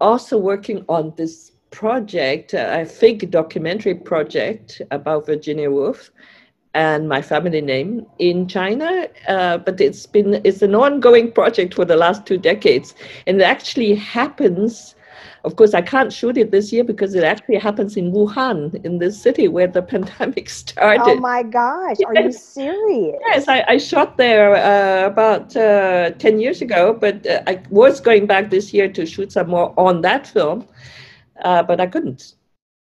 also 0.00 0.38
working 0.38 0.84
on 0.88 1.12
this 1.16 1.52
project, 1.70 2.54
a 2.54 2.84
fig 2.84 3.30
documentary 3.30 3.94
project 3.94 4.80
about 4.90 5.26
Virginia 5.26 5.70
Woolf 5.70 6.10
and 6.74 7.08
my 7.08 7.20
family 7.20 7.60
name 7.60 8.06
in 8.18 8.48
China. 8.48 9.08
Uh, 9.28 9.58
but 9.58 9.80
it's 9.80 10.06
been 10.06 10.40
it's 10.44 10.62
an 10.62 10.74
ongoing 10.74 11.32
project 11.32 11.74
for 11.74 11.84
the 11.84 11.96
last 11.96 12.24
two 12.26 12.38
decades, 12.38 12.94
and 13.26 13.40
it 13.40 13.44
actually 13.44 13.94
happens. 13.94 14.94
Of 15.44 15.56
course, 15.56 15.74
I 15.74 15.82
can't 15.82 16.12
shoot 16.12 16.36
it 16.36 16.50
this 16.50 16.72
year 16.72 16.84
because 16.84 17.14
it 17.14 17.24
actually 17.24 17.58
happens 17.58 17.96
in 17.96 18.12
Wuhan, 18.12 18.84
in 18.84 18.98
the 18.98 19.10
city 19.10 19.48
where 19.48 19.66
the 19.66 19.82
pandemic 19.92 20.48
started. 20.50 21.18
Oh 21.18 21.20
my 21.20 21.42
gosh, 21.42 21.96
yes. 21.98 22.08
are 22.08 22.20
you 22.22 22.32
serious? 22.32 23.16
Yes, 23.26 23.48
I, 23.48 23.64
I 23.68 23.78
shot 23.78 24.16
there 24.16 24.54
uh, 24.54 25.06
about 25.06 25.56
uh, 25.56 26.10
10 26.10 26.40
years 26.40 26.62
ago, 26.62 26.92
but 26.92 27.26
uh, 27.26 27.42
I 27.46 27.62
was 27.70 28.00
going 28.00 28.26
back 28.26 28.50
this 28.50 28.72
year 28.72 28.88
to 28.92 29.06
shoot 29.06 29.32
some 29.32 29.50
more 29.50 29.74
on 29.78 30.02
that 30.02 30.26
film, 30.26 30.66
uh, 31.42 31.62
but 31.62 31.80
I 31.80 31.86
couldn't 31.86 32.34